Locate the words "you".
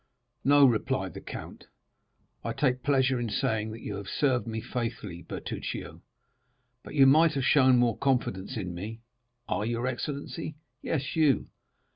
3.83-3.97, 6.95-7.05, 11.15-11.49